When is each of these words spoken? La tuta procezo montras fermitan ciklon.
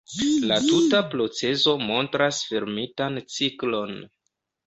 La 0.51 0.55
tuta 0.67 1.01
procezo 1.09 1.75
montras 1.91 2.41
fermitan 2.51 3.23
ciklon. 3.37 3.95